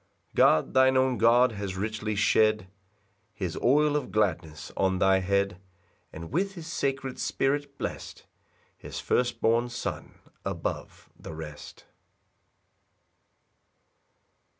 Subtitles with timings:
[0.29, 2.65] 6 God, thine own God, has richly shed
[3.35, 5.61] His oil of gladness on thy head,
[6.11, 8.25] And with his sacred Spirit blest
[8.75, 11.85] His first born Son above the rest.